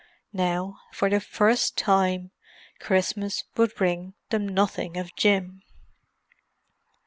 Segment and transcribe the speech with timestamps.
[0.33, 2.31] Now, for the first time,
[2.79, 5.61] Christmas would bring them nothing of Jim.